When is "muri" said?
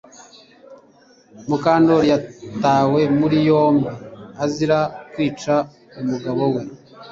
3.19-3.37